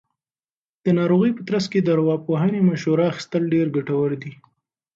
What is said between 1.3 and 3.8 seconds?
په ترڅ کې د ارواپوهنې مشورې اخیستل ډېر